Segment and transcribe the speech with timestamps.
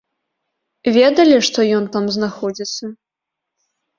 [0.95, 2.85] Ведалі, што ён там знаходзіцца?